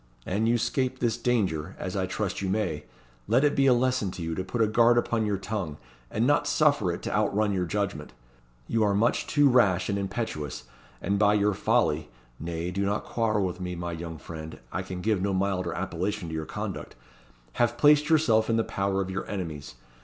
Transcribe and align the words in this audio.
An 0.25 0.47
you 0.47 0.57
'scape 0.57 0.97
this 0.97 1.15
danger, 1.15 1.75
as 1.77 1.95
I 1.95 2.07
trust 2.07 2.41
you 2.41 2.49
may, 2.49 2.85
let 3.27 3.43
it 3.43 3.55
be 3.55 3.67
a 3.67 3.73
lesson 3.75 4.09
to 4.13 4.23
you 4.23 4.33
to 4.33 4.43
put 4.43 4.59
a 4.59 4.65
guard 4.65 4.97
upon 4.97 5.27
your 5.27 5.37
tongue, 5.37 5.77
and 6.09 6.25
not 6.25 6.47
suffer 6.47 6.91
it 6.91 7.03
to 7.03 7.13
out 7.15 7.35
run 7.35 7.53
your 7.53 7.67
judgment. 7.67 8.11
You 8.67 8.81
are 8.83 8.95
much 8.95 9.27
too 9.27 9.47
rash 9.47 9.89
and 9.89 9.99
impetuous, 9.99 10.63
and 11.03 11.19
by 11.19 11.35
your 11.35 11.53
folly 11.53 12.09
(nay, 12.39 12.71
do 12.71 12.83
not 12.83 13.03
quarrel 13.03 13.45
with 13.45 13.61
me, 13.61 13.75
my 13.75 13.91
young 13.91 14.17
friend 14.17 14.57
I 14.71 14.81
can 14.81 15.01
give 15.01 15.21
no 15.21 15.35
milder 15.35 15.71
appellation 15.71 16.29
to 16.29 16.33
your 16.33 16.45
conduct) 16.47 16.95
have 17.61 17.77
placed 17.77 18.09
yourself 18.09 18.49
in 18.49 18.57
the 18.57 18.63
power 18.63 19.01
of 19.03 19.11
your 19.11 19.29
enemies. 19.29 19.75